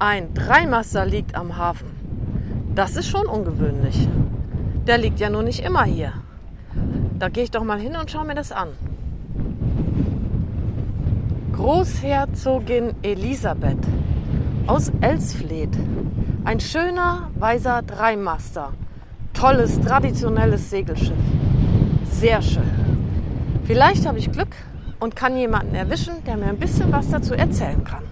[0.00, 1.88] Ein Dreimaster liegt am Hafen.
[2.72, 4.08] Das ist schon ungewöhnlich.
[4.86, 6.12] Der liegt ja nur nicht immer hier.
[7.18, 8.68] Da gehe ich doch mal hin und schaue mir das an.
[11.52, 13.84] Großherzogin Elisabeth
[14.68, 15.76] aus Elsfleth.
[16.44, 18.74] Ein schöner, weißer Dreimaster.
[19.32, 21.16] Tolles, traditionelles Segelschiff.
[22.04, 22.70] Sehr schön.
[23.64, 24.54] Vielleicht habe ich Glück
[25.00, 28.04] und kann jemanden erwischen, der mir ein bisschen was dazu erzählen kann.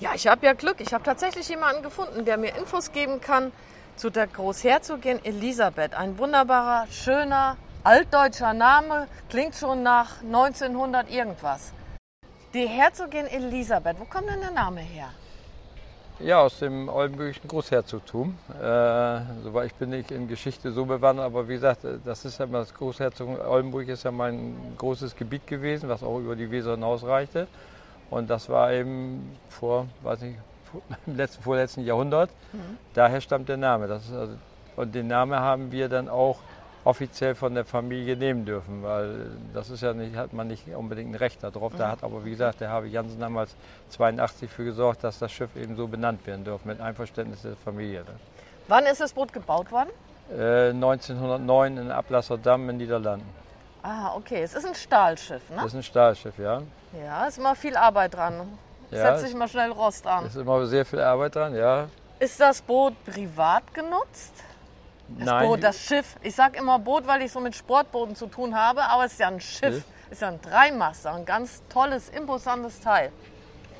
[0.00, 0.80] Ja, ich habe ja Glück.
[0.80, 3.50] Ich habe tatsächlich jemanden gefunden, der mir Infos geben kann
[3.96, 5.92] zu der Großherzogin Elisabeth.
[5.92, 9.08] Ein wunderbarer, schöner, altdeutscher Name.
[9.28, 11.72] Klingt schon nach 1900 irgendwas.
[12.54, 15.08] Die Herzogin Elisabeth, wo kommt denn der Name her?
[16.20, 18.38] Ja, aus dem oldenburgischen Großherzogtum.
[18.50, 22.46] Äh, soweit ich bin nicht in Geschichte so bewandert, aber wie gesagt, das ist ja
[22.46, 26.72] mal das Großherzogtum Oldenburg ist ja mein großes Gebiet gewesen, was auch über die Weser
[26.72, 27.48] hinausreichte.
[28.10, 30.38] Und das war eben vor, weiß nicht,
[31.06, 32.30] im letzten, vorletzten Jahrhundert.
[32.52, 32.78] Mhm.
[32.94, 33.90] Daher stammt der Name.
[33.90, 34.28] Also,
[34.76, 36.38] und den Namen haben wir dann auch
[36.84, 41.12] offiziell von der Familie nehmen dürfen, weil das ist ja nicht, hat man nicht unbedingt
[41.12, 41.72] ein Recht darauf.
[41.76, 43.54] Da hat aber, wie gesagt, der Harvey Jansen damals
[43.90, 48.04] 82 für gesorgt, dass das Schiff eben so benannt werden darf, mit Einverständnis der Familie.
[48.68, 49.90] Wann ist das Boot gebaut worden?
[50.30, 53.26] Äh, 1909 in Ablasserdamm in den Niederlanden.
[53.88, 54.42] Ah, okay.
[54.42, 55.56] Es ist ein Stahlschiff, ne?
[55.56, 56.60] Das ist ein Stahlschiff, ja.
[57.02, 58.58] Ja, ist immer viel Arbeit dran.
[58.90, 60.26] Ja, Setzt sich mal schnell Rost an.
[60.26, 61.88] Ist immer sehr viel Arbeit dran, ja.
[62.18, 64.34] Ist das Boot privat genutzt?
[65.08, 65.46] Das Nein.
[65.46, 66.16] Boot, das Schiff.
[66.22, 69.20] Ich sage immer Boot, weil ich so mit Sportbooten zu tun habe, aber es ist
[69.20, 69.76] ja ein Schiff.
[69.76, 69.84] Schiff.
[70.10, 73.10] Ist ja ein Dreimaster, ein ganz tolles, imposantes Teil.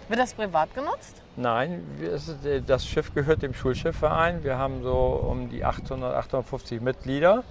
[0.09, 1.17] Wird das privat genutzt?
[1.37, 1.84] Nein,
[2.45, 4.43] äh, das Schiff gehört dem Schulschiffverein.
[4.43, 7.45] Wir haben so um die 800, 850 Mitglieder.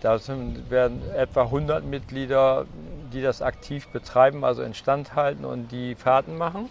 [0.00, 2.66] Da sind, werden etwa 100 Mitglieder,
[3.12, 6.68] die das aktiv betreiben, also instand halten und die Fahrten machen.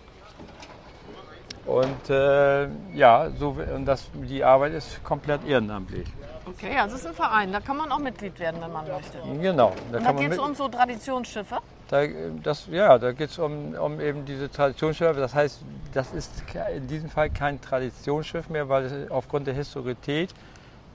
[1.66, 6.08] Und äh, ja, so, und das, die Arbeit ist komplett ehrenamtlich.
[6.48, 7.52] Okay, also es ist ein Verein.
[7.52, 9.18] Da kann man auch Mitglied werden, wenn man möchte.
[9.42, 9.74] Genau.
[9.92, 11.58] Da da geht es um so Traditionsschiffe.
[11.88, 12.04] Da,
[12.44, 15.20] das, ja, da geht es um, um eben diese Traditionsschiffe.
[15.20, 15.62] Das heißt,
[15.94, 16.44] das ist
[16.76, 20.36] in diesem Fall kein Traditionsschiff mehr, weil es aufgrund der Historität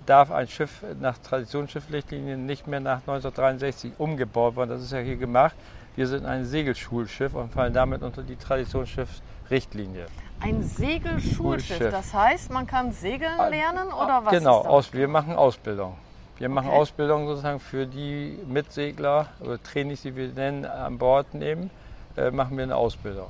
[0.07, 4.71] darf ein Schiff nach Traditionsschiffrichtlinien nicht mehr nach 1963 umgebaut werden.
[4.71, 5.55] Das ist ja hier gemacht.
[5.97, 10.07] Wir sind ein Segelschulschiff und fallen damit unter die Traditionsschiffrichtlinie.
[10.41, 11.37] Ein Segelschulschiff.
[11.37, 11.91] Schulschiff.
[11.91, 14.33] Das heißt, man kann segeln Ah, lernen oder was?
[14.33, 15.97] Genau, aus, wir machen Ausbildung.
[16.39, 16.79] Wir machen Okay.
[16.79, 21.71] Ausbildung sozusagen für die Mitsegler oder Trainings, die wir nennen, an Bord nehmen,
[22.17, 23.27] äh, machen wir eine Ausbildung.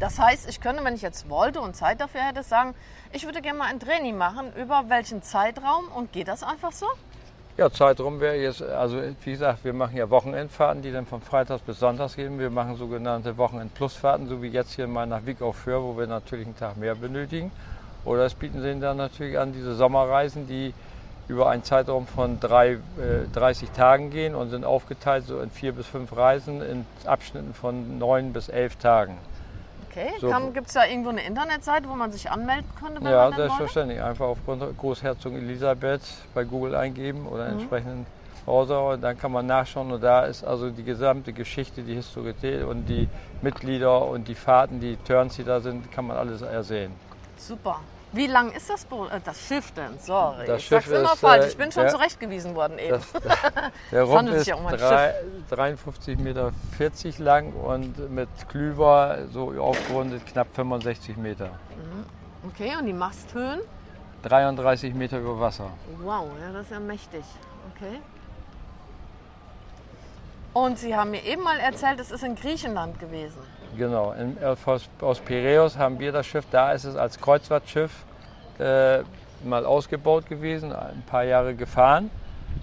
[0.00, 2.74] Das heißt, ich könnte, wenn ich jetzt wollte und Zeit dafür hätte, sagen,
[3.12, 4.50] ich würde gerne mal ein Training machen.
[4.56, 5.88] Über welchen Zeitraum?
[5.94, 6.86] Und geht das einfach so?
[7.58, 11.60] Ja, Zeitraum wäre jetzt, also wie gesagt, wir machen ja Wochenendfahrten, die dann von Freitags
[11.60, 12.38] bis Sonntags gehen.
[12.38, 16.06] Wir machen sogenannte Wochenend-Plus-Fahrten, so wie jetzt hier mal nach Wick auf Föhr, wo wir
[16.06, 17.52] natürlich einen Tag mehr benötigen.
[18.06, 20.72] Oder es bieten sie dann natürlich an diese Sommerreisen, die
[21.28, 25.72] über einen Zeitraum von drei, äh, 30 Tagen gehen und sind aufgeteilt so in vier
[25.72, 29.18] bis fünf Reisen in Abschnitten von neun bis elf Tagen.
[29.90, 30.10] Okay.
[30.20, 30.30] So.
[30.52, 33.38] Gibt es da irgendwo eine Internetseite, wo man sich anmelden könnte, wenn Ja, man denn
[33.40, 33.54] wollte?
[33.56, 34.02] selbstverständlich.
[34.02, 34.38] Einfach auf
[34.78, 36.02] Großherzogin Elisabeth
[36.34, 37.58] bei Google eingeben oder Mhm.
[37.58, 38.06] entsprechenden
[38.44, 42.64] Browser und dann kann man nachschauen und da ist also die gesamte Geschichte, die Historität
[42.64, 43.08] und die
[43.42, 46.92] Mitglieder und die Fahrten, die Turns, die da sind, kann man alles ersehen.
[47.36, 47.80] Super.
[48.12, 49.10] Wie lang ist das Boot?
[49.12, 49.98] Äh, das Schiff denn?
[50.00, 50.46] Sorry.
[50.46, 51.44] Das ich Schiff sag's immer ist, falsch.
[51.44, 52.98] äh, Ich bin schon der- zurechtgewiesen worden eben.
[53.12, 53.12] Das,
[53.92, 55.14] der Rumpf handelt ist sich ja um ein drei,
[55.50, 56.52] 53,40 Meter
[57.18, 61.50] lang und mit Klüver so aufgerundet knapp 65 Meter.
[62.48, 63.60] okay, und die Masthöhen?
[64.24, 65.70] 33 Meter über Wasser.
[66.02, 67.24] Wow, ja, das ist ja mächtig.
[67.74, 68.00] Okay.
[70.52, 73.38] Und Sie haben mir eben mal erzählt, es ist in Griechenland gewesen.
[73.76, 78.04] Genau, in, aus, aus Piräus haben wir das Schiff, da ist es als Kreuzfahrtschiff
[78.58, 79.00] äh,
[79.44, 82.10] mal ausgebaut gewesen, ein paar Jahre gefahren.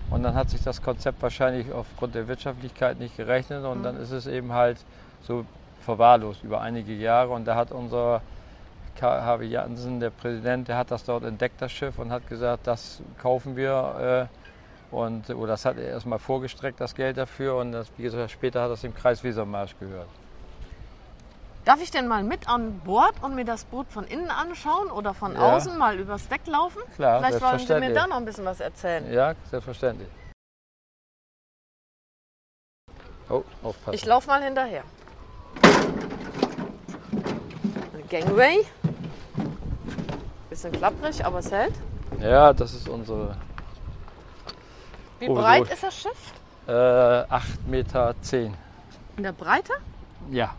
[0.10, 4.12] Und dann hat sich das Konzept wahrscheinlich aufgrund der Wirtschaftlichkeit nicht gerechnet und dann ist
[4.12, 4.78] es eben halt
[5.22, 5.46] so
[5.82, 7.30] verwahrlost über einige Jahre.
[7.30, 8.22] Und da hat unser.
[9.00, 13.00] Harvey Jansen, der Präsident, der hat das dort entdeckt, das Schiff, und hat gesagt, das
[13.22, 14.28] kaufen wir.
[14.92, 17.58] Äh, und, oder das hat er erstmal vorgestreckt, das Geld dafür.
[17.58, 20.08] Und das, wie gesagt, später hat das dem Kreis Wesermarsch gehört.
[21.68, 25.14] Darf ich denn mal mit an Bord und mir das Boot von innen anschauen oder
[25.14, 25.54] von Ja.
[25.58, 26.82] außen mal übers Deck laufen?
[26.96, 29.12] Klar, Vielleicht wollen Sie mir da noch ein bisschen was erzählen.
[29.12, 30.08] Ja, selbstverständlich.
[33.30, 33.96] Oh, aufpassen.
[33.96, 34.84] Ich laufe mal hinterher.
[37.94, 38.66] Eine Gangway.
[40.50, 41.74] Bisschen klapprig, aber es hält.
[42.22, 43.36] ja, das ist unsere
[45.20, 45.42] Wie Oh, so.
[45.42, 46.32] breit ist das Schiff?
[46.68, 48.16] äh, 8,10 Meter.
[49.18, 49.74] In der Breite?
[50.32, 50.54] Ja,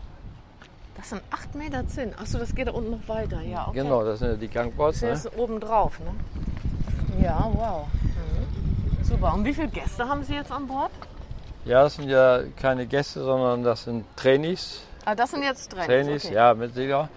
[0.98, 2.12] Das sind 8 Meter Zinn.
[2.20, 3.40] Achso, das geht da unten noch weiter.
[3.40, 3.78] Ja, okay.
[3.82, 5.00] Genau, das sind ja die Gangboards.
[5.00, 5.30] Das Ne?
[5.30, 7.22] ist oben drauf, ne?
[7.24, 7.86] Ja, wow.
[7.92, 9.04] Mhm.
[9.04, 9.32] Super.
[9.34, 10.90] Und wie viele Gäste haben Sie jetzt an Bord?
[11.64, 14.82] Ja, das sind ja keine Gäste, sondern das sind Trainees.
[15.04, 15.86] Ah, das sind jetzt Trainees.
[15.86, 16.34] Trainees, okay.
[16.34, 17.08] ja, Mitglieder.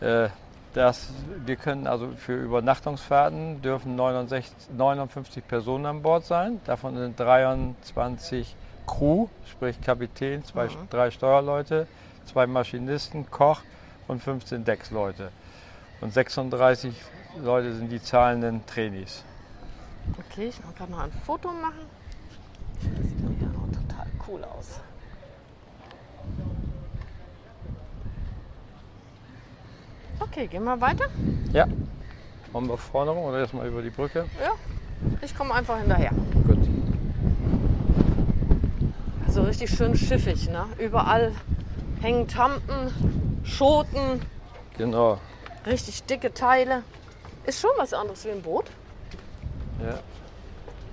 [0.00, 0.28] Äh,
[0.74, 1.08] das,
[1.46, 6.60] wir können also für Übernachtungsfahrten dürfen 69, 59 Personen an Bord sein.
[6.66, 8.54] Davon sind 23
[8.86, 11.86] Crew, sprich Kapitän, zwei, drei Steuerleute,
[12.26, 13.60] zwei Maschinisten, Koch
[14.08, 15.30] und 15 Decksleute.
[16.00, 16.94] Und 36
[17.42, 19.24] Leute sind die zahlenden Trainees.
[20.18, 21.86] Okay, ich kann noch ein Foto machen.
[22.74, 24.80] Das sieht ja noch total cool aus.
[30.20, 31.06] Okay, gehen wir weiter?
[31.52, 31.66] Ja.
[32.52, 34.26] Wollen wir vorne rum oder erstmal über die Brücke?
[34.40, 34.52] Ja.
[35.22, 36.10] Ich komme einfach hinterher.
[36.46, 36.68] Gut.
[39.26, 40.64] Also richtig schön schiffig, ne?
[40.78, 41.32] Überall
[42.00, 44.20] hängen Tampen, Schoten,
[44.76, 45.18] Genau.
[45.66, 46.82] richtig dicke Teile.
[47.46, 48.66] Ist schon was anderes wie ein Boot.
[49.80, 49.98] Ja.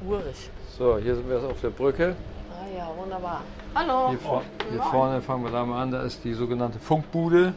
[0.07, 0.49] Urig.
[0.77, 2.15] So, hier sind wir jetzt auf der Brücke.
[2.51, 3.41] Ah ja, wunderbar.
[3.75, 4.09] Hallo.
[4.09, 7.53] Hier, vor, hier vorne fangen wir da mal an, da ist die sogenannte Funkbude.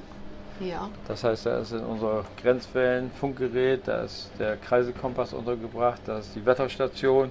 [0.60, 0.88] Ja.
[1.06, 6.34] Das heißt, da ist in unser Grenzwellen Funkgerät, da ist der Kreiselkompass untergebracht, da ist
[6.34, 7.31] die Wetterstation.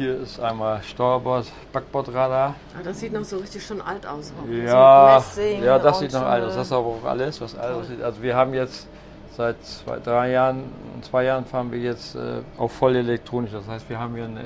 [0.00, 1.44] Hier ist einmal Steuerbord,
[1.74, 2.54] Backbordradar.
[2.74, 4.32] Ah, das sieht noch so richtig schon alt aus.
[4.32, 4.50] auch.
[4.50, 6.54] Ja, so ja, das sieht noch alt aus.
[6.54, 8.00] Das ist aber auch alles, was alt aussieht.
[8.00, 8.88] Also wir haben jetzt
[9.36, 13.50] seit zwei, drei Jahren, zwei Jahren fahren wir jetzt äh, auf voll elektronisch.
[13.52, 14.38] Das heißt, wir haben hier ein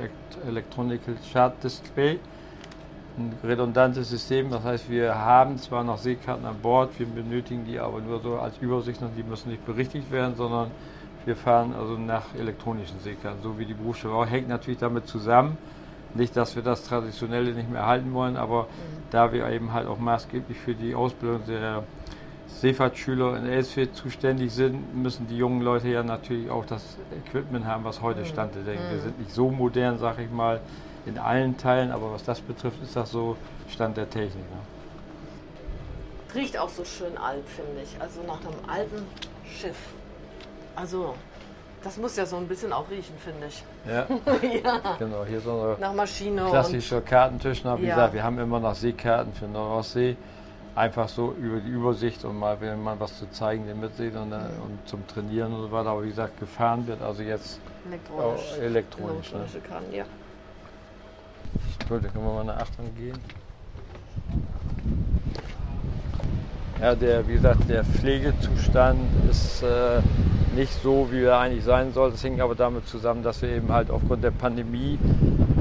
[0.45, 2.19] Electronical Chart Display,
[3.17, 4.51] ein redundantes System.
[4.51, 8.41] Das heißt, wir haben zwar noch Seekarten an Bord, wir benötigen die aber nur so
[8.41, 10.73] als Übersicht und die müssen nicht berichtigt werden, sondern
[11.27, 14.27] wir fahren also nach elektronischen Seekarten, so wie die Berufsschule auch.
[14.27, 15.57] Hängt natürlich damit zusammen.
[16.15, 18.69] Nicht, dass wir das Traditionelle nicht mehr erhalten wollen, aber
[19.11, 21.83] da wir eben halt auch maßgeblich für die Ausbildung der
[22.47, 27.85] Seefahrtsschüler in Elsfeld zuständig sind, müssen die jungen Leute ja natürlich auch das Equipment haben,
[27.85, 28.67] was heute Stand ist.
[28.67, 30.61] Wir sind nicht so modern, sag ich mal,
[31.05, 33.37] in allen Teilen, aber was das betrifft, ist das so
[33.69, 34.45] Stand der Technik.
[34.51, 34.59] Ne?
[36.35, 38.01] Riecht auch so schön alt, finde ich.
[38.01, 39.03] Also nach einem alten
[39.47, 39.77] Schiff.
[40.77, 41.15] Also,
[41.83, 43.65] das muss ja so ein bisschen auch riechen, finde ich.
[43.87, 44.07] Ja,
[44.83, 44.97] ja.
[44.99, 45.25] genau.
[45.25, 47.63] Hier unser Nach Maschine klassischer Kartentisch.
[47.65, 47.95] Na, Wie Ja.
[47.95, 50.17] gesagt, wir haben immer noch Seekarten für Nordsee.
[50.75, 54.33] Einfach so über die Übersicht und mal, wenn man was zu zeigen, den mitsehen und,
[54.33, 55.91] äh, und zum Trainieren und so weiter.
[55.91, 58.59] Aber wie gesagt, gefahren wird also jetzt elektronisch.
[58.59, 59.33] elektronisch.
[59.33, 59.39] Ne?
[59.39, 60.05] Elektronische Karten, ja.
[61.89, 63.19] Gut, dann können wir mal nach Achtung gehen.
[66.81, 69.01] Ja, der, wie gesagt, der Pflegezustand
[69.31, 70.01] ist äh,
[70.55, 72.11] nicht so, wie er eigentlich sein soll.
[72.11, 74.99] Das hängt aber damit zusammen, dass wir eben halt aufgrund der Pandemie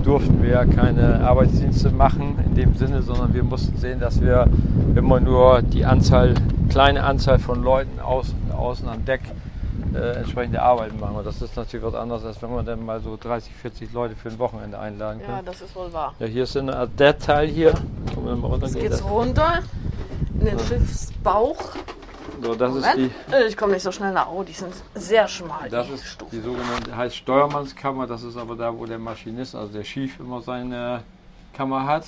[0.04, 4.48] durften wir ja keine Arbeitsdienste machen in dem Sinne, sondern wir mussten sehen, dass wir
[4.96, 6.34] immer nur die Anzahl,
[6.70, 9.22] kleine Anzahl von Leuten außen, außen am Deck
[9.94, 11.16] äh, entsprechende Arbeiten machen.
[11.16, 14.16] Und das ist natürlich was anderes, als wenn man dann mal so 30, 40 Leute
[14.16, 15.36] für ein Wochenende einladen kann.
[15.36, 16.14] Ja, das ist wohl wahr.
[16.20, 17.74] Ja, hier ist der Teil hier.
[18.62, 19.60] Jetzt geht's runter
[20.44, 21.58] in den Schiffsbauch.
[22.42, 23.12] So, das ist Moment.
[23.30, 24.30] die, Äh, Ich komme nicht so schnell nach.
[24.30, 25.70] Oh, die sind sehr schmal.
[25.70, 26.32] das die ist Stufen.
[26.38, 28.08] die sogenannte heißt Steuermannskammer.
[28.08, 31.04] Das ist aber da, wo der Maschinist, also der Schief, immer seine
[31.54, 32.06] Kammer hat.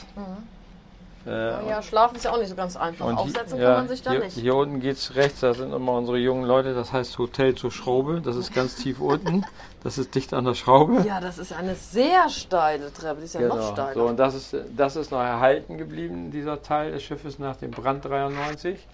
[1.25, 3.18] Äh, Oh ja, schlafen ist ja auch nicht so ganz einfach.
[3.18, 4.33] Aufsetzen hier, kann ja, man sich da hier, nicht.
[4.33, 6.75] Hier unten geht es rechts, da sind immer unsere jungen Leute.
[6.75, 8.22] Das heißt Hotel zur Schraube.
[8.22, 9.44] Das ist ganz tief unten.
[9.84, 11.01] Das ist dicht an der Schraube.
[11.01, 13.20] Ja, das ist eine sehr steile Treppe.
[13.20, 13.94] Die ist ja noch steiler.
[13.94, 17.72] So, und das ist, das ist noch erhalten geblieben, dieser Teil des Schiffes nach dem
[17.72, 18.88] Brand 93.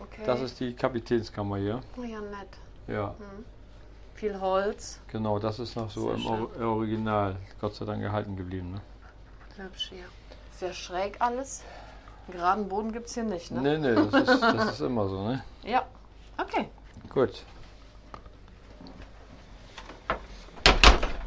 [0.00, 0.22] okay.
[0.26, 1.80] Das ist die Kapitänskammer hier.
[1.98, 2.48] oh ja, nett.
[2.88, 3.14] Ja.
[4.14, 5.00] Viel Holz.
[5.08, 6.62] Genau, das ist noch so Sehr im schön.
[6.62, 8.72] Or Original, Gott sei Dank erhalten geblieben.
[8.72, 8.80] Ne?
[9.64, 10.04] Hübsch hier.
[10.62, 11.62] Sehr schräg alles.
[12.30, 13.62] Geraden Boden gibt es hier nicht, ne?
[13.62, 15.26] Nee, nee, das ist, das ist immer so.
[15.26, 15.42] Ne?
[15.64, 15.82] Ja.
[16.38, 16.68] Okay.
[17.12, 17.42] Gut.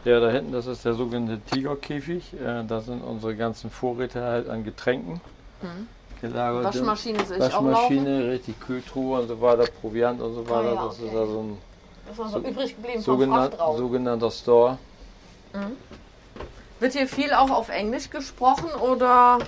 [0.06, 2.34] Ja, da hinten, das ist der sogenannte Tigerkäfig.
[2.39, 5.20] Äh, da sind unsere ganzen Vorräte halt an Getränken
[6.22, 6.62] gelagert.
[6.62, 6.68] Mhm.
[6.68, 7.65] Waschmaschine sehe ich auch.
[7.65, 10.70] Waschmaschine, richtig Kühltruhe und so weiter, Proviant und so weiter.
[10.70, 11.13] Ah ja, das ist okay.
[11.13, 11.58] da so ein
[12.08, 13.77] Das war so, übrig geblieben Frachtraum.
[13.77, 14.77] sogenannter Store.
[16.79, 19.39] Wird hier viel auch auf Englisch gesprochen oder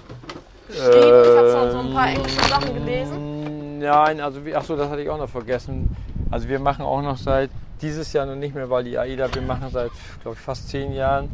[0.67, 0.91] geschrieben?
[0.93, 3.15] ich habe schon so ein paar englische Sachen gelesen.
[3.15, 5.95] Ähm, Nein, also wie, ach so, das hatte ich auch noch vergessen.
[6.31, 7.49] Also wir machen auch noch seit
[7.81, 9.91] dieses Jahr noch nicht mehr, weil die AIDA, wir machen seit,
[10.23, 11.29] glaube ich, fast zehn Jahren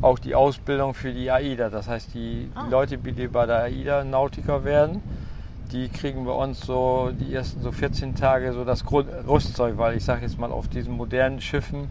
[0.00, 1.68] auch die Ausbildung für die AIDA.
[1.68, 2.66] Das heißt, die Ah.
[2.70, 5.02] Leute, die bei der AIDA Nautiker werden,
[5.70, 9.96] die kriegen bei uns so die ersten so 14 Tage so das Grund, Rüstzeug, weil
[9.96, 11.90] ich sage jetzt mal, auf diesen modernen Schiffen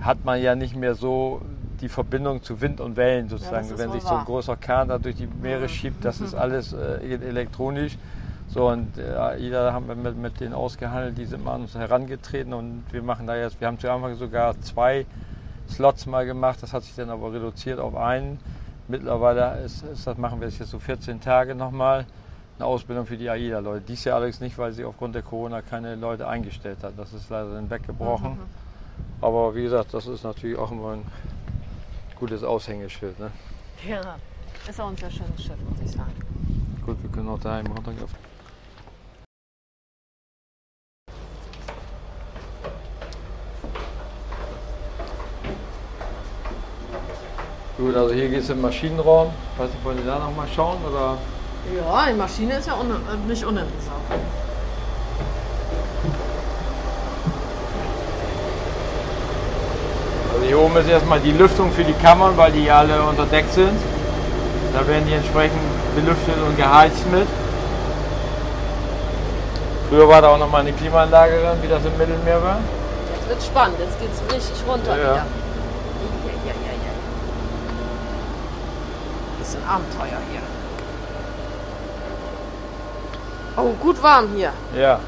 [0.00, 1.42] hat man ja nicht mehr so
[1.80, 3.66] die Verbindung zu Wind und Wellen sozusagen.
[3.68, 4.24] ist Wenn sich so ein wahr.
[4.24, 7.96] großer Kahn da durch die Meere schiebt, das ist alles äh, elektronisch.
[8.48, 11.74] So und äh, AIDA haben wir mit, mit denen ausgehandelt, die sind mal an uns
[11.74, 15.04] herangetreten und wir machen da jetzt, wir haben zu Anfang sogar zwei
[15.68, 18.38] Slots mal gemacht, das hat sich dann aber reduziert auf einen.
[18.88, 22.06] Mittlerweile ist, ist das machen wir jetzt so 14 Tage nochmal
[22.58, 23.82] eine Ausbildung für die AIDA-Leute.
[23.86, 26.94] Dies Jahr allerdings nicht, weil sie aufgrund der Corona keine Leute eingestellt hat.
[26.96, 28.38] Das ist leider dann weggebrochen.
[29.20, 31.02] Aber wie gesagt, das ist natürlich auch immer ein
[32.18, 33.18] gutes Aushängeschild.
[33.18, 33.30] Ne?
[33.88, 34.16] Ja.
[34.68, 36.12] Ist auch ein sehr schönes Schiff, muss ich sagen.
[36.84, 38.06] Gut, wir können auch daheim runtergehen.
[47.78, 49.30] Gut, also hier geht es im Maschinenraum.
[49.56, 50.78] Weiß nicht, wollen Sie da noch mal schauen?
[50.84, 51.16] Oder?
[51.76, 54.02] Ja, die Maschine ist ja un äh, nicht uninteressant.
[60.48, 63.78] Hier oben ist erstmal die Lüftung für die Kammern, weil die alle unter Deck sind.
[64.72, 65.60] Da werden die entsprechend
[65.94, 67.26] belüftet und geheizt mit.
[69.88, 72.58] Früher war da auch noch mal eine Klimaanlage drin, wie das im Mittelmeer war.
[73.14, 74.96] Jetzt wird spannend, jetzt geht's richtig runter Ja.
[74.96, 75.14] wieder.
[75.14, 75.22] Ja,
[76.46, 76.92] ja, ja, ja.
[79.38, 80.40] Bisschen Abenteuer hier.
[83.56, 84.52] Oh, gut warm hier.
[84.74, 85.00] Ja.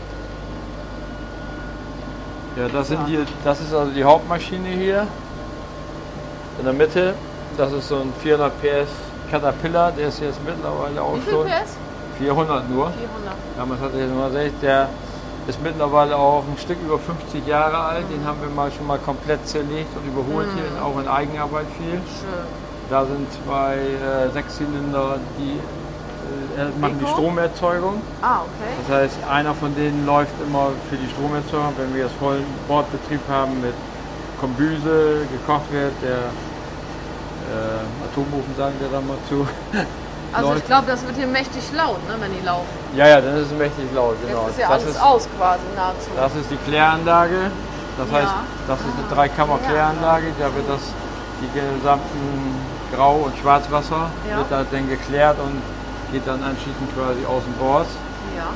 [2.56, 5.06] Ja, das sind die, das ist also die Hauptmaschine hier.
[6.60, 7.14] In der Mitte,
[7.56, 8.90] das ist so ein 400 PS
[9.30, 11.76] Caterpillar, der ist jetzt mittlerweile auch Wie viel schon PS?
[12.18, 12.90] 400 nur.
[12.90, 13.34] 400.
[13.56, 14.88] Damals hatte ich nur 60, der
[15.48, 18.04] ist mittlerweile auch ein Stück über 50 Jahre alt.
[18.12, 21.92] Den haben wir mal schon mal komplett zerlegt und überholt hier, auch in Eigenarbeit viel.
[21.92, 22.44] Schön.
[22.90, 25.56] Da sind zwei äh, Sechszylinder, die
[26.60, 27.06] äh, machen die?
[27.06, 28.02] Stromerzeugung.
[28.20, 28.70] Ah, okay.
[28.86, 33.20] Das heißt, einer von denen läuft immer für die Stromerzeugung, wenn wir jetzt vollen Bordbetrieb
[33.30, 33.72] haben mit
[34.40, 36.18] Kombüse, gekocht wird, der
[37.50, 39.46] äh, Atomofen sagen wir da mal zu.
[40.32, 42.68] Also ich glaube, das wird hier mächtig laut, ne, wenn die laufen.
[42.94, 44.42] Ja, ja, dann ist es mächtig laut, genau.
[44.46, 46.10] Jetzt ist ja das, alles ist, aus quasi nahezu.
[46.14, 47.50] das ist die Kläranlage.
[47.98, 48.14] Das Ja.
[48.18, 48.34] heißt,
[48.68, 50.26] das ist eine Dreikammer-Kläranlage.
[50.38, 50.82] Da wird das,
[51.42, 52.54] die gesamten
[52.94, 54.36] Grau- und Schwarzwasser Ja.
[54.38, 55.60] wird da dann geklärt und
[56.12, 57.86] geht dann anschließend quasi außen Bord.
[58.36, 58.50] Ja.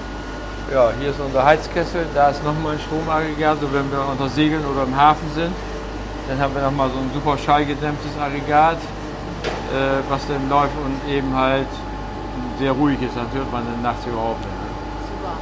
[0.73, 4.65] Ja, hier ist unser Heizkessel, da ist nochmal ein Stromaggregat, so wenn wir unter Segeln
[4.65, 5.53] oder im Hafen sind.
[6.29, 11.35] Dann haben wir nochmal so ein super schallgedämmtes Aggregat, äh, was dann läuft und eben
[11.37, 11.69] halt
[12.59, 14.55] sehr ruhig ist, das hört man dann nachts überhaupt nicht.
[15.11, 15.35] Super.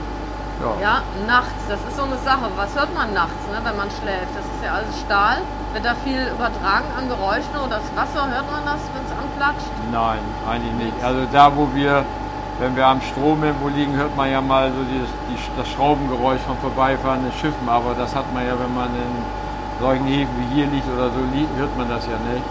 [0.80, 0.82] Ja.
[0.82, 2.50] Ja, nachts, das ist so eine Sache.
[2.56, 4.32] Was hört man nachts, ne, wenn man schläft?
[4.34, 5.38] Das ist ja alles Stahl.
[5.72, 8.28] Wird da viel übertragen an Geräuschen oder das Wasser?
[8.28, 9.70] Hört man das, wenn es anplatscht?
[9.90, 10.96] Nein, eigentlich nicht.
[11.02, 12.04] Also da, wo wir,
[12.60, 16.40] wenn wir am Strom irgendwo liegen, hört man ja mal so dieses, die, das Schraubengeräusch
[16.42, 19.12] von vorbeifahrenden Schiffen, aber das hat man ja, wenn man in
[19.82, 21.18] solchen Häfen wie hier liegt oder so
[21.58, 22.46] hört man das ja nicht.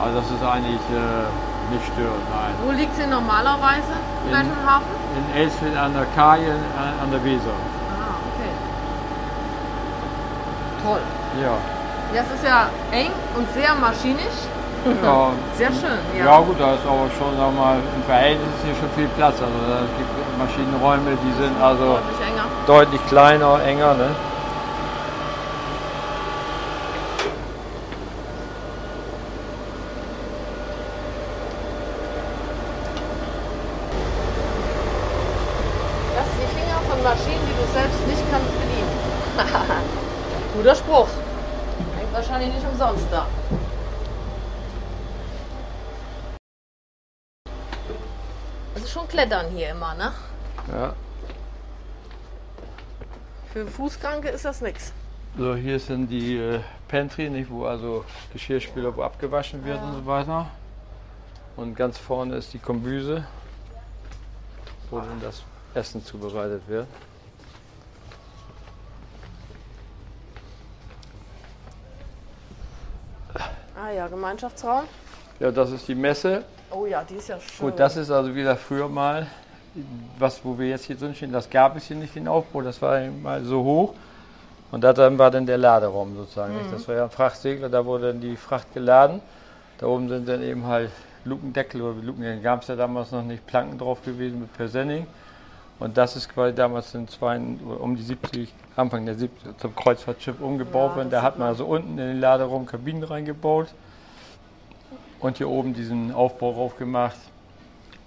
[0.00, 1.28] Also das ist eigentlich äh,
[1.70, 2.54] nicht störend, nein.
[2.64, 3.92] Wo liegt sie normalerweise?
[4.24, 4.92] In welchem Hafen?
[5.20, 7.56] In Elsfeld an der Kaje, an, an der Weser.
[7.92, 8.52] Ah, okay.
[10.82, 11.02] Toll.
[11.44, 11.54] Ja.
[12.14, 14.38] Es ist ja eng und sehr maschinisch.
[15.04, 15.30] ja.
[15.56, 16.24] Sehr schön, ja.
[16.24, 19.36] Ja gut, da ist aber schon sag mal, im Verhältnis ist hier schon viel Platz.
[19.40, 20.10] Also da gibt
[20.42, 23.94] Maschinenräume, die sind also Deutlich deutlich kleiner, enger.
[23.94, 24.10] Ne?
[36.16, 38.92] Lass die Finger von Maschinen, die du selbst nicht kannst, bedienen.
[40.54, 41.08] Guter Spruch.
[41.96, 43.26] Hängt wahrscheinlich nicht umsonst da.
[48.74, 50.12] Also schon klettern hier immer, ne?
[50.70, 50.94] Ja.
[53.52, 54.92] Für Fußkranke ist das nichts.
[55.36, 60.06] So, hier sind die äh, Pantry, nicht, wo also Geschirrspüler, wo abgewaschen wird und so
[60.06, 60.50] weiter.
[61.56, 63.24] Und ganz vorne ist die Kombüse,
[64.90, 65.42] wo dann das
[65.74, 66.86] Essen zubereitet wird.
[73.84, 74.84] Ah ja, Gemeinschaftsraum.
[75.40, 76.44] Ja, das ist die Messe.
[76.70, 77.70] Oh ja, die ist ja schön.
[77.70, 79.26] Gut, das ist also wieder früher mal,
[80.20, 82.80] was, wo wir jetzt hier drin stehen, das gab es hier nicht, den Aufbau, das
[82.80, 83.94] war mal so hoch.
[84.70, 86.56] Und da dann war dann der Laderaum sozusagen.
[86.56, 86.72] nicht?
[86.72, 89.20] Das war ja ein Frachtsegler, da wurde dann die Fracht geladen.
[89.78, 90.92] Da oben sind dann eben halt
[91.24, 95.08] Lukendeckel oder Luken, gab es ja damals noch nicht, Planken drauf gewesen mit Persenning.
[95.82, 100.40] Und das ist quasi damals in zwei, um die 70, Anfang der 70 zum Kreuzfahrtschiff
[100.40, 101.10] umgebaut worden.
[101.10, 103.66] Da hat man also unten in den Laderaum Kabinen reingebaut
[105.18, 107.16] und hier oben diesen Aufbau drauf gemacht.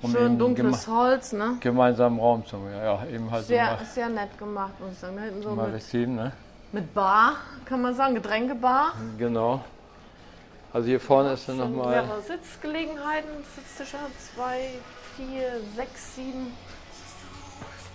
[0.02, 1.58] um Schön dunkles Holz, ne?
[1.60, 5.20] gemeinsamen Raum zu ja, ja, eben halt Sehr, so sehr nett gemacht, muss ich sagen.
[5.20, 6.32] Hinten so mal, mit, wegziehen, ne?
[6.72, 7.34] mit Bar,
[7.66, 8.94] kann man sagen, Getränkebar.
[9.18, 9.66] Genau.
[10.72, 13.98] Also hier vorne ist dann nochmal, mehrere Sitzgelegenheiten, Sitztische,
[14.34, 14.70] zwei,
[15.18, 16.54] vier, sechs, sieben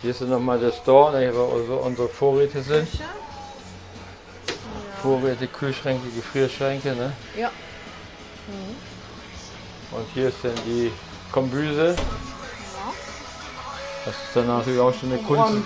[0.03, 2.91] hier ist nochmal der Store, ne, wo also unsere Vorräte sind.
[2.91, 3.05] Tische.
[5.03, 6.95] Vorräte, Kühlschränke, Gefrierschränke.
[6.95, 7.13] Ne?
[7.37, 7.51] Ja.
[9.93, 10.93] Und hier ist dann die
[11.33, 11.97] Kombüse.
[14.05, 15.63] Das ist dann natürlich auch schon eine Kunst.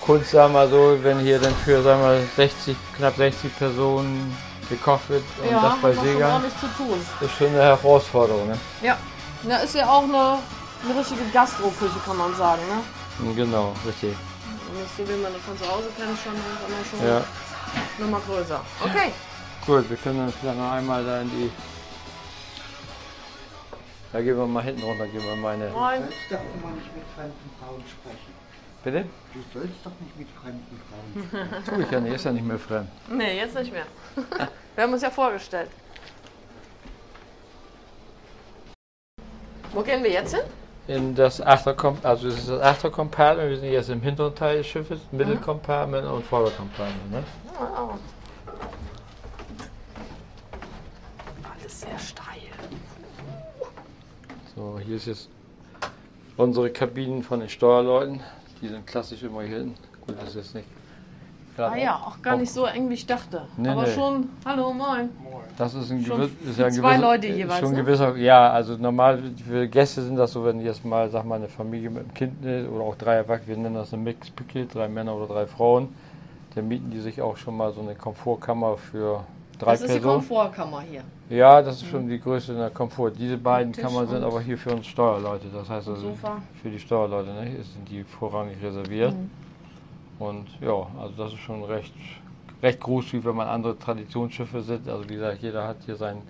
[0.00, 4.36] Kunst, sagen wir so, wenn hier dann für sagen wir, 60, knapp 60 Personen
[4.68, 7.06] gekocht wird und Ja, das bei tun.
[7.20, 8.48] ist schon eine Herausforderung.
[8.48, 8.58] Ne?
[8.82, 8.96] Ja.
[9.44, 10.38] Na, ist ja auch eine,
[10.84, 12.62] eine richtige Gastroküche, kann man sagen.
[12.68, 12.82] Ne?
[13.36, 14.14] Genau, richtig.
[14.96, 17.24] So, wie man das von zu Hause kennt, schon, sondern schon Ja.
[17.98, 18.60] Nummer größer.
[18.80, 19.12] Okay.
[19.66, 21.50] Gut, wir können dann vielleicht noch einmal da in die.
[24.12, 25.68] Da gehen wir mal hinten runter, gehen wir meine.
[25.70, 26.00] Moin.
[26.02, 28.32] Du sollst doch immer nicht mit fremden Frauen sprechen.
[28.84, 29.04] Bitte?
[29.32, 31.28] Du sollst doch nicht mit fremden Frauen
[31.62, 31.76] sprechen.
[31.76, 32.88] Tu ich ja nicht, ist ja nicht mehr fremd.
[33.08, 33.86] Nee, jetzt nicht mehr.
[34.74, 35.70] Wir haben uns ja vorgestellt.
[39.72, 40.44] Wo gehen wir jetzt hin?
[40.94, 44.66] In das Achtercompartment, also das ist das Achtercompartment, wir sind jetzt im hinteren Teil des
[44.66, 47.10] Schiffes, Mittelcompartment und Vordercompartment.
[47.10, 47.24] Ne?
[51.50, 52.42] Alles sehr steil.
[54.54, 55.30] So, hier ist jetzt
[56.36, 58.20] unsere Kabinen von den Steuerleuten.
[58.60, 59.78] Die sind klassisch immer hier hinten.
[60.06, 60.66] Gut, das ist jetzt nicht.
[61.58, 63.42] Ah ja, auch gar nicht so eng, wie ich dachte.
[63.56, 63.92] Nee, Aber nee.
[63.92, 65.10] schon, hallo, moin.
[65.58, 67.76] Das ist ein gewiss, ist ja ein zwei gewisser- Leute jeweils, Schon ne?
[67.76, 71.48] gewisser, ja, also normal für Gäste sind das so, wenn jetzt mal, sag mal, eine
[71.48, 74.64] Familie mit einem Kind ist oder auch drei Erwachsene, wir nennen das eine Mixed Pickle,
[74.66, 75.88] drei Männer oder drei Frauen,
[76.54, 79.24] dann mieten die sich auch schon mal so eine Komfortkammer für
[79.58, 80.14] drei Das ist die Personen.
[80.20, 81.02] Komfortkammer hier.
[81.28, 83.10] Ja, das ist schon die Größe in der Komfort.
[83.18, 85.46] Diese beiden Kammern sind aber hier für uns Steuerleute.
[85.52, 86.38] Das heißt also Sofa.
[86.62, 89.12] für die Steuerleute ne, sind die vorrangig reserviert.
[89.12, 89.30] Mhm.
[90.22, 91.92] Und ja, also das ist schon recht,
[92.62, 94.88] recht großzügig, wenn man andere Traditionsschiffe sieht.
[94.88, 96.22] Also wie gesagt, jeder hat hier seinen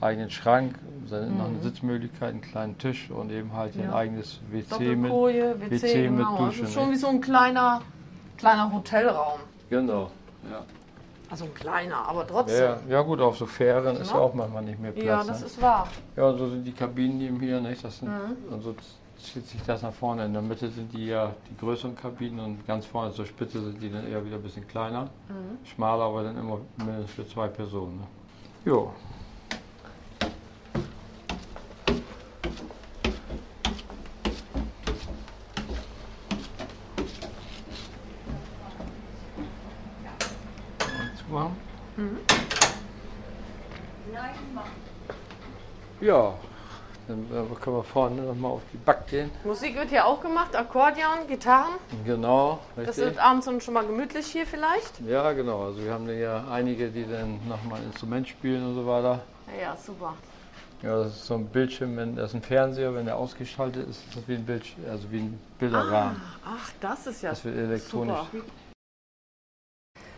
[0.00, 3.92] eigenen Schrank, seine, noch eine Sitzmöglichkeit, einen kleinen Tisch und eben halt hier ein Mhm.
[3.92, 3.98] Ja.
[3.98, 5.10] eigenes WC mit.
[5.10, 6.36] WC, WC mit genau.
[6.38, 6.92] Dusche, Das ist schon ne?
[6.92, 7.80] wie so ein kleiner,
[8.36, 9.40] kleiner Hotelraum.
[9.70, 10.10] Genau.
[10.50, 10.62] Ja.
[11.28, 12.62] Also ein kleiner, aber trotzdem.
[12.62, 14.22] Ja, ja gut, auf so Fähren ist ja Ja.
[14.22, 15.04] auch manchmal nicht mehr Platz.
[15.04, 15.46] Ja, das ne?
[15.46, 15.88] ist wahr.
[16.14, 17.82] Ja, und so sind die Kabinen eben hier, nicht?
[17.82, 18.52] Das sind, Mhm.
[18.52, 18.74] Und so
[19.18, 20.24] zieht sich das nach vorne.
[20.24, 23.82] In der Mitte sind die ja die größeren Kabinen und ganz vorne zur Spitze sind
[23.82, 25.04] die dann eher wieder ein bisschen kleiner.
[25.28, 25.64] Mhm.
[25.64, 27.98] Schmaler, aber dann immer mindestens für zwei Personen.
[27.98, 28.06] Ne?
[28.64, 28.92] Jo.
[41.26, 41.56] Zumachen?
[46.00, 46.34] Ja,
[47.08, 49.30] dann äh, können wir vorne nochmal auf die Back gehen.
[49.44, 51.74] Musik wird hier auch gemacht, Akkordeon, Gitarren.
[52.04, 53.04] Genau, Das richtig.
[53.12, 55.00] ist abends dann schon mal gemütlich hier vielleicht.
[55.06, 55.64] Ja, genau.
[55.66, 59.20] Also wir haben ja einige, die dann nochmal ein Instrument spielen und so weiter.
[59.60, 60.14] Ja, super.
[60.82, 64.04] Ja, das ist so ein Bildschirm, wenn das ist ein Fernseher, wenn der ausgeschaltet ist,
[64.06, 66.20] ist das wie ein Bildschirm, also wie ein Bilderrahmen.
[66.44, 68.16] Ach, das ist ja Das wird elektronisch.
[68.32, 68.44] super.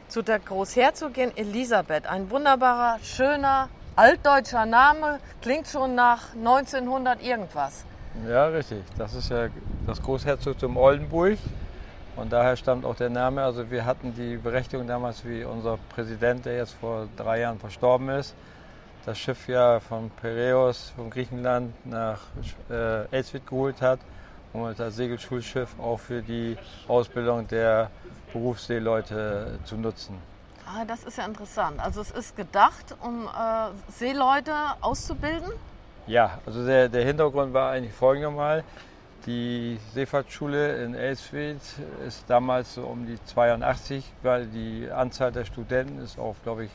[0.09, 3.69] Zu der Großherzogin Elisabeth, ein wunderbarer, schöner,
[3.99, 7.85] altdeutscher Name, klingt schon nach 1900 irgendwas.
[8.29, 8.85] Ja, richtig.
[8.97, 9.49] Das ist ja
[9.87, 11.39] das Großherzogtum Oldenburg.
[12.15, 13.43] Und daher stammt auch der Name.
[13.43, 18.09] Also wir hatten die Berechtigung damals, wie unser Präsident, der jetzt vor drei Jahren verstorben
[18.09, 18.35] ist,
[19.05, 22.21] das Schiff ja von Piräus, von Griechenland nach
[22.71, 24.01] äh, Elsfit geholt hat,
[24.53, 26.57] um als Segelschulschiff auch für die
[26.87, 27.91] Ausbildung der
[28.33, 30.19] Berufsseeleute zu nutzen.
[30.71, 31.81] Ah, das ist ja interessant.
[31.81, 34.53] Also es ist gedacht, um äh, Seeleute
[34.83, 35.51] auszubilden.
[36.07, 38.65] Ja, also der, der Hintergrund war eigentlich folgendermal.
[39.25, 41.61] Die Seefahrtsschule in Elsfeld
[42.07, 46.71] ist damals so um die 82, weil die Anzahl der Studenten ist auf, glaube ich,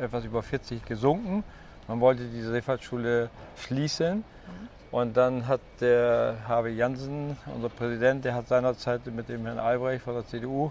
[0.00, 1.44] etwas über 40 gesunken.
[1.86, 3.28] Man wollte die Seefahrtsschule
[3.58, 4.24] schließen.
[4.90, 10.04] Und dann hat der Harvey Jansen, unser Präsident, der hat seinerzeit mit dem Herrn Albrecht
[10.04, 10.70] von der CDU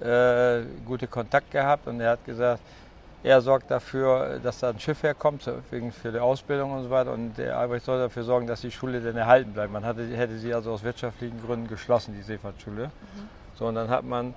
[0.00, 2.60] äh, gute Kontakt gehabt und er hat gesagt,
[3.24, 7.10] er sorgt dafür, dass da ein Schiff herkommt, wegen für die Ausbildung und so weiter.
[7.10, 9.72] Und der Albrecht soll dafür sorgen, dass die Schule dann erhalten bleibt.
[9.72, 12.90] Man hatte, hätte sie also aus wirtschaftlichen Gründen geschlossen, die Seefahrtsschule.
[13.54, 14.34] So, und dann hat man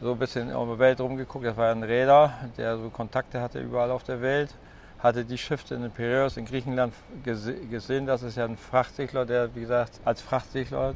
[0.00, 1.46] so ein bisschen auf der Welt rumgeguckt.
[1.46, 4.54] Das war ein Räder, der so Kontakte hatte überall auf der Welt.
[5.00, 6.94] Hatte die Schiffe in den Piräus in Griechenland
[7.24, 8.06] gese gesehen.
[8.06, 10.94] Das ist ja ein Frachtsegler, der, wie gesagt, als Frachtsegler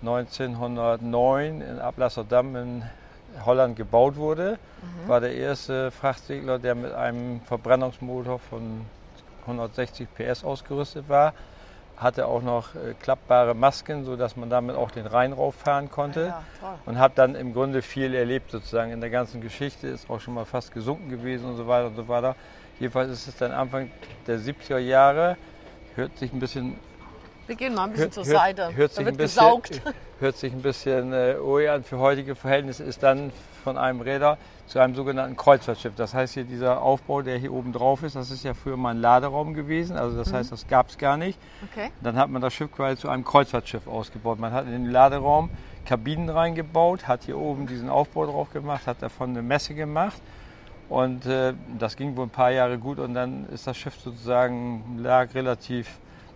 [0.00, 2.82] 1909 in Ablasserdam in
[3.44, 4.58] Holland gebaut wurde.
[5.06, 8.82] War der erste Frachtsegler, der mit einem Verbrennungsmotor von
[9.42, 11.34] 160 PS ausgerüstet war.
[11.96, 16.26] Hatte auch noch äh, klappbare Masken, sodass man damit auch den Rhein rauffahren konnte.
[16.60, 16.78] Ja.
[16.84, 19.86] Und habe dann im Grunde viel erlebt sozusagen in der ganzen Geschichte.
[19.86, 22.34] Ist auch schon mal fast gesunken gewesen und so weiter und so weiter.
[22.80, 23.90] Jedenfalls ist es dann Anfang
[24.26, 25.36] der 70er Jahre,
[25.94, 26.76] hört sich ein bisschen
[27.46, 28.76] Wir gehen mal ein bisschen hört, zur hört, Seite.
[28.76, 29.82] hört da sich wird ein bisschen, gesaugt.
[30.20, 31.82] hört sich ein bisschen äh, ui an.
[31.82, 33.32] Für heutige Verhältnisse ist dann
[33.64, 35.94] von einem Räder zu einem sogenannten Kreuzfahrtschiff.
[35.96, 38.90] Das heißt hier dieser Aufbau, der hier oben drauf ist, das ist ja früher mal
[38.90, 39.96] ein Laderaum gewesen.
[39.96, 41.38] Also das heißt, das gab es gar nicht.
[41.70, 41.90] Okay.
[42.02, 44.38] Dann hat man das Schiff quasi zu einem Kreuzfahrtschiff ausgebaut.
[44.38, 45.50] Man hat in den Laderaum
[45.84, 50.20] Kabinen reingebaut, hat hier oben diesen Aufbau drauf gemacht, hat davon eine Messe gemacht.
[50.88, 54.98] Und äh, das ging wohl ein paar Jahre gut und dann ist das Schiff sozusagen,
[54.98, 55.88] lag relativ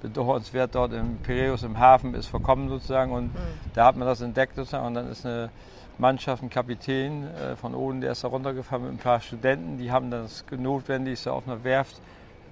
[0.08, 3.30] bedauernswert dort im Piräus im Hafen, ist verkommen sozusagen und
[3.74, 5.50] da hat man das entdeckt sozusagen und dann ist eine
[5.98, 9.90] Mannschaft, ein Kapitän äh, von Oden, der ist da runtergefahren mit ein paar Studenten, die
[9.90, 12.00] haben das Notwendigste auf einer Werft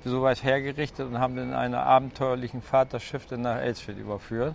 [0.04, 4.54] so weit hergerichtet und haben in einer abenteuerlichen Fahrt das Schiff dann nach Elsfeld überführt.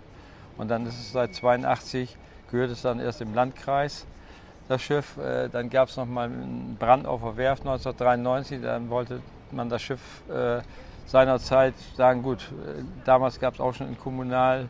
[0.58, 2.16] Und dann ist es seit 82,
[2.50, 4.06] gehört es dann erst im Landkreis,
[4.68, 5.16] das Schiff.
[5.18, 8.62] Äh, Dann gab es noch mal einen Brand auf der Werft 1993.
[8.62, 10.60] Dann wollte man das Schiff äh,
[11.10, 14.68] seinerzeit sagen, gut, äh, damals gab es auch schon in Kommunal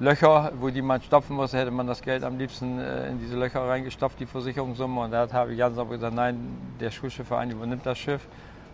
[0.00, 3.36] Löcher, wo die man stopfen musste, hätte man das Geld am liebsten äh, in diese
[3.36, 5.00] Löcher reingestopft, die Versicherungssumme.
[5.00, 6.36] Und da habe ich ganz sauber gesagt, nein,
[6.78, 8.20] der Schulschiffverein übernimmt das Schiff.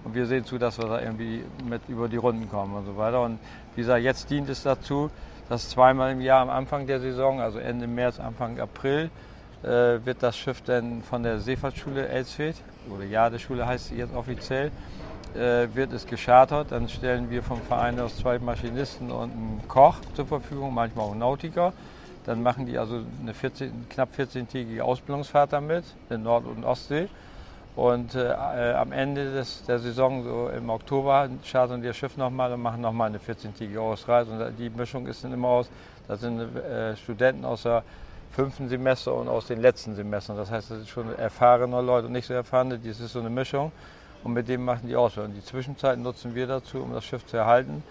[0.02, 2.96] Und wir sehen zu, dass wir da irgendwie mit über die Runden kommen und so
[2.98, 3.22] weiter.
[3.22, 3.38] Und
[3.74, 5.08] wie gesagt, jetzt dient es dazu,
[5.48, 9.08] dass zweimal im Jahr am Anfang der Saison, also Ende März, Anfang April,
[9.62, 12.56] äh, wird das Schiff dann von der Seefahrtsschule Elsfeld,
[12.90, 14.70] oder Jadeschule heißt sie jetzt offiziell,
[15.34, 16.70] wird es geschartert.
[16.70, 21.10] Dann stellen wir vom Verein aus zwei Maschinisten und einen Koch zur Verfügung, manchmal auch
[21.10, 21.72] einen Nautiker.
[22.24, 27.08] Dann machen die also eine 14, knapp 14-tägige Ausbildungsfahrt damit in Nord- und Ostsee.
[27.76, 32.16] Und äh, äh, am Ende des, der Saison, so im Oktober, chartern die das Schiff
[32.16, 34.30] nochmal und machen nochmal eine 14-tägige Ausreise.
[34.30, 35.68] Und die Mischung ist dann immer aus,
[36.06, 37.82] da sind äh, Studenten aus der
[38.30, 40.36] fünften Semester und aus den letzten Semestern.
[40.36, 42.78] Das heißt, das sind schon erfahrene Leute und nicht so erfahrene.
[42.78, 43.72] Das ist so eine Mischung.
[44.24, 45.34] Und mit dem machen die Ausbildung.
[45.34, 47.84] Die Zwischenzeit nutzen wir dazu, um das Schiff zu erhalten.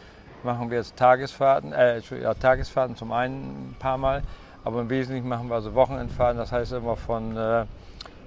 [0.43, 4.23] Machen wir jetzt Tagesfahrten, äh, ja, Tagesfahrten zum einen ein paar Mal,
[4.65, 6.37] aber im Wesentlichen machen wir also Wochenendfahrten.
[6.37, 7.65] Das heißt immer von äh,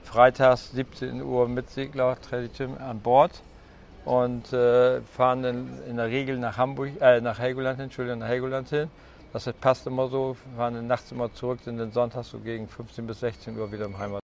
[0.04, 3.42] freitags 17 Uhr mit Segler Tradition an Bord
[4.06, 8.28] und äh, fahren dann in der Regel nach Hamburg, äh, nach Helgoland hin, Entschuldigung, nach
[8.28, 8.88] Helgoland hin.
[9.32, 13.06] Das passt immer so, fahren dann nachts immer zurück, sind dann sonntags so gegen 15
[13.06, 14.25] bis 16 Uhr wieder im Heimat.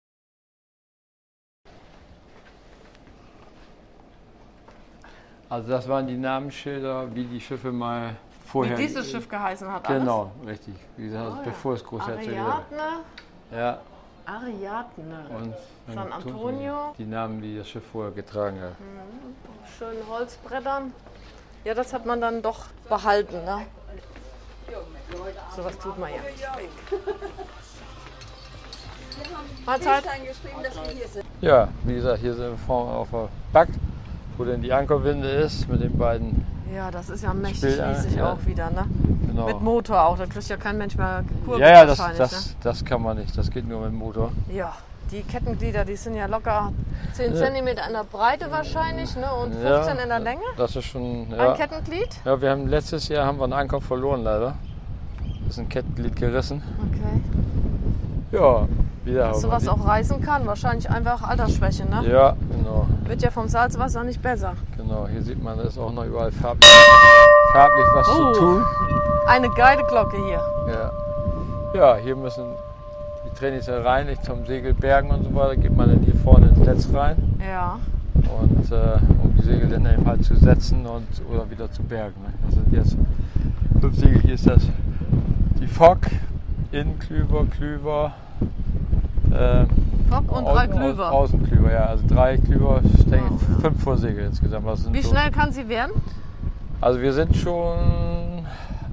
[5.48, 8.76] Also das waren die Namensschilder, wie die Schiffe mal Wie vorher.
[8.76, 9.86] dieses Schiff geheißen hat.
[9.86, 10.74] Genau, richtig.
[10.96, 11.42] Wie gesagt, Oh ja.
[11.44, 12.28] bevor es Großherzog Alles.
[12.28, 12.82] Ariadne.
[13.52, 13.78] Ja,
[14.26, 15.24] Ariadne.
[15.38, 15.54] und
[15.94, 16.94] San Antonio.
[16.98, 18.72] Die Namen, die das Schiff vorher getragen hat.
[19.78, 20.92] Schönen Holzbrettern.
[21.64, 23.44] Ja, das hat man dann doch behalten.
[23.44, 23.66] Ne?
[25.54, 26.68] So was tut man ja nicht weg.
[29.64, 30.04] Mahlzeit.
[30.04, 31.24] geschrieben, dass wir hier sind.
[31.40, 33.68] Ja, wie gesagt, hier sind wir vorne auf der Back,
[34.36, 36.44] wo denn die Ankerwinde ist, mit den beiden.
[36.74, 38.32] Ja, das ist ja mächtig Spiel- riesig ja.
[38.32, 38.70] auch wieder.
[38.70, 38.84] Ne?
[39.28, 39.46] Genau.
[39.46, 40.18] Mit Motor auch.
[40.18, 43.36] Da kriegt ja kein Mensch mehr Kurve ja, ja, das, das, das kann man nicht.
[43.36, 44.30] Das geht nur mit dem Motor.
[44.48, 44.56] Ne?
[44.56, 44.72] Ja,
[45.10, 46.72] die Kettenglieder, die sind ja locker
[47.14, 47.46] 10 Ja.
[47.46, 49.26] cm in der Breite wahrscheinlich ne?
[49.42, 49.64] und 15
[49.96, 50.42] ja, in der Länge.
[50.56, 51.28] Das ist schon.
[51.32, 52.08] Ein Ja, Kettenglied.
[52.24, 54.56] ja, wir haben letztes Jahr haben wir einen Anker verloren leider.
[55.48, 56.62] Ist ein Kettenglied gerissen.
[56.90, 57.20] Okay.
[58.32, 58.66] Ja,
[59.06, 59.28] wieder.
[59.28, 60.46] Dass sowas auch reißen kann.
[60.46, 61.84] Wahrscheinlich einfach Altersschwäche.
[61.88, 62.04] Ne?
[62.10, 64.52] Ja, genau, Wird ja vom Salzwasser nicht besser.
[64.76, 65.06] genau.
[65.10, 66.70] Hier sieht man, da ist auch noch überall farblich,
[67.52, 68.32] farblich was Oh.
[68.32, 68.62] zu tun.
[69.26, 70.40] Eine geile Glocke hier.
[70.68, 70.90] Ja.
[71.74, 72.44] ja, hier müssen
[73.24, 76.58] die Trainings rein, nicht zum Segelbergen und so weiter, geht man dann hier vorne ins
[76.58, 77.78] Netz rein Ja.
[78.14, 82.14] und äh, um die Segel dann eben halt zu setzen und oder wieder zu bergen.
[82.22, 82.32] Ne?
[82.46, 82.96] Das sind jetzt
[83.80, 84.62] fünf Segel, hier ist das
[85.60, 85.98] die Fock,
[86.72, 88.12] Innenklüver, Klüver,
[89.36, 89.66] äh,
[90.10, 91.12] Fock und drei Klüver.
[91.12, 94.64] Außenklüver, ja, also drei Klüver, ich denke Wow, fünf Vorsegel insgesamt.
[94.92, 95.92] Wie so- schnell kann sie werden?
[96.80, 97.76] Also wir sind schon,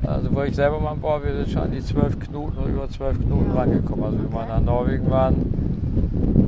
[0.06, 2.68] also wo ich selber mal an Bord, wir sind schon an die 12 Knoten oder
[2.70, 3.62] über 12 Knoten Ja.
[3.62, 4.06] rangekommen.
[4.06, 5.36] Also wir nach Norwegen waren,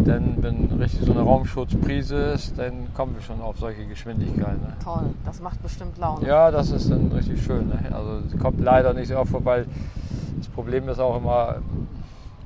[0.06, 4.62] dann wenn richtig so eine Raumschutzprise ist, dann kommen wir schon auf solche Geschwindigkeiten.
[4.62, 4.74] Ne?
[4.84, 6.26] Toll, das macht bestimmt Laune.
[6.28, 7.68] Ja, das ist dann richtig schön.
[7.68, 7.80] Ne?
[7.92, 9.66] Also es kommt leider nicht so oft vor, weil
[10.38, 11.56] das Problem ist auch immer,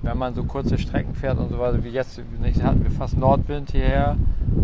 [0.01, 3.17] wenn man so kurze Strecken fährt und so weiter, wie jetzt, nicht, hatten wir fast
[3.17, 4.15] Nordwind hierher.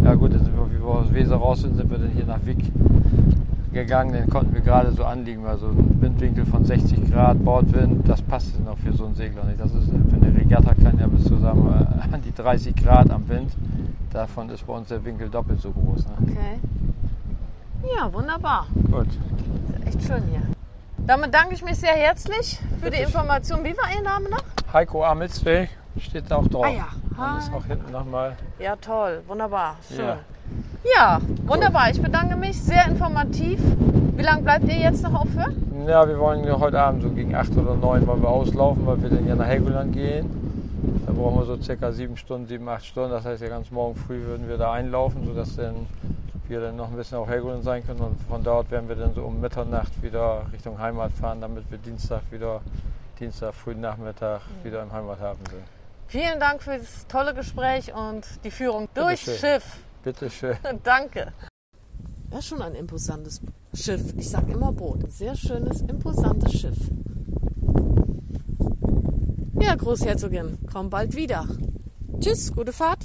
[0.03, 2.25] Ja gut, dann sind wir, wie wir aus Weser raus sind, sind wir dann hier
[2.25, 2.71] nach Wick
[3.75, 8.21] gegangen, den konnten wir gerade so anliegen, also ein Windwinkel von 60 Grad, Bordwind, das
[8.21, 9.59] passt auch für so einen Segler nicht.
[9.59, 13.27] Das ist für eine Regatta kann ja bis zusammen äh, an die 30 Grad am
[13.27, 13.51] Wind.
[14.11, 16.07] Davon ist bei uns der Winkel doppelt so groß.
[16.07, 16.13] Ne?
[16.23, 16.59] Okay.
[17.95, 18.67] Ja, wunderbar.
[18.89, 19.07] Gut.
[19.07, 20.54] Ist echt schön hier.
[21.07, 23.63] Damit danke ich mich sehr herzlich für die Information.
[23.63, 24.41] Wie war Ihr Name noch?
[24.73, 26.65] Heiko Amelsweg steht da auch drauf.
[26.65, 26.87] Ah ja.
[27.31, 27.57] Und ist Hi.
[27.57, 28.35] auch hinten nochmal.
[28.57, 29.21] Ja, toll.
[29.27, 29.75] Wunderbar.
[29.87, 29.99] Schön.
[30.03, 30.17] Ja.
[30.95, 31.91] Ja, wunderbar.
[31.91, 32.59] Ich bedanke mich.
[32.59, 33.59] Sehr informativ.
[34.15, 35.51] Wie lange bleibt ihr jetzt noch auf Föhr?
[35.87, 38.99] Ja, wir wollen ja heute Abend so gegen 8 oder 9 wollen wir auslaufen, weil
[39.03, 41.03] wir dann ja nach Helgoland gehen.
[41.05, 43.11] Da brauchen wir so circa 7 Stunden, 7, 8 Stunden.
[43.11, 45.85] Das heißt, ja ganz morgen früh würden wir da einlaufen, sodass dann
[46.49, 48.01] wir dann noch ein bisschen auf Helgoland sein können.
[48.01, 51.77] Und von dort werden wir dann so um Mitternacht wieder Richtung Heimat fahren, damit wir
[51.77, 52.61] Dienstag wieder,
[53.19, 55.63] Dienstag frühen Nachmittag wieder im Heimathafen sind.
[56.07, 59.35] Vielen Dank für das tolle Gespräch und die Führung durchs schön.
[59.35, 59.77] Schiff.
[60.03, 60.55] Bitte schön.
[60.83, 61.33] Danke.
[62.31, 63.41] Ja, schon ein imposantes
[63.73, 64.13] Schiff.
[64.17, 65.03] Ich sag immer Boot.
[65.03, 66.77] Ein sehr schönes, imposantes Schiff.
[69.59, 71.47] Ja, Großherzogin, komm bald wieder.
[72.19, 72.99] Tschüss, gute Fahrt.